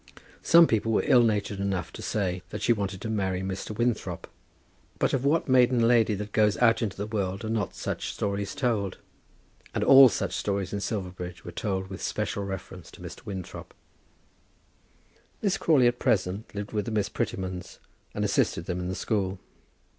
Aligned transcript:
Some 0.41 0.65
people 0.65 0.91
were 0.91 1.03
ill 1.05 1.21
natured 1.21 1.59
enough 1.59 1.93
to 1.93 2.01
say 2.01 2.41
that 2.49 2.63
she 2.63 2.73
wanted 2.73 3.01
to 3.01 3.07
marry 3.11 3.41
Mr. 3.43 3.77
Winthrop; 3.77 4.25
but 4.97 5.13
of 5.13 5.23
what 5.25 5.47
maiden 5.47 5.87
lady 5.87 6.15
that 6.15 6.31
goes 6.31 6.57
out 6.57 6.81
into 6.81 6.97
the 6.97 7.05
world 7.05 7.45
are 7.45 7.51
not 7.51 7.75
such 7.75 8.11
stories 8.11 8.55
told? 8.55 8.97
And 9.75 9.83
all 9.83 10.09
such 10.09 10.35
stories 10.35 10.73
in 10.73 10.79
Silverbridge 10.81 11.45
were 11.45 11.51
told 11.51 11.89
with 11.91 12.01
special 12.01 12.43
reference 12.43 12.89
to 12.93 12.99
Mr. 13.01 13.23
Winthrop. 13.27 13.75
Miss 15.39 15.59
Crawley, 15.59 15.85
at 15.85 15.99
present, 15.99 16.55
lived 16.55 16.71
with 16.71 16.85
the 16.85 16.91
Miss 16.91 17.07
Prettymans, 17.07 17.77
and 18.15 18.25
assisted 18.25 18.65
them 18.65 18.79
in 18.79 18.87
the 18.89 18.95
school. 18.95 19.37